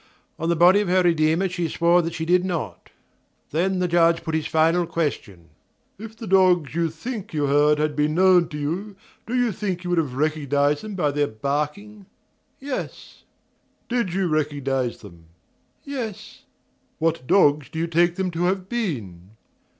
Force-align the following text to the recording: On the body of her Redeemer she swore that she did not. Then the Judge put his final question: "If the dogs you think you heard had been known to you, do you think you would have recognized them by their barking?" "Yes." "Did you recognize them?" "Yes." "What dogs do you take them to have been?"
On 0.39 0.49
the 0.49 0.55
body 0.55 0.81
of 0.81 0.87
her 0.87 1.03
Redeemer 1.03 1.47
she 1.47 1.67
swore 1.67 2.01
that 2.01 2.15
she 2.15 2.25
did 2.25 2.43
not. 2.43 2.89
Then 3.51 3.77
the 3.77 3.87
Judge 3.87 4.23
put 4.23 4.33
his 4.33 4.47
final 4.47 4.87
question: 4.87 5.49
"If 5.99 6.17
the 6.17 6.25
dogs 6.25 6.73
you 6.73 6.89
think 6.89 7.35
you 7.35 7.45
heard 7.45 7.77
had 7.77 7.95
been 7.95 8.15
known 8.15 8.47
to 8.49 8.57
you, 8.57 8.95
do 9.27 9.35
you 9.35 9.51
think 9.51 9.83
you 9.83 9.91
would 9.91 9.99
have 9.99 10.15
recognized 10.15 10.81
them 10.83 10.95
by 10.95 11.11
their 11.11 11.27
barking?" 11.27 12.07
"Yes." 12.59 13.25
"Did 13.89 14.11
you 14.11 14.27
recognize 14.27 14.97
them?" 14.97 15.25
"Yes." 15.83 16.45
"What 16.97 17.27
dogs 17.27 17.69
do 17.69 17.77
you 17.77 17.85
take 17.85 18.15
them 18.15 18.31
to 18.31 18.45
have 18.45 18.67
been?" 18.69 19.35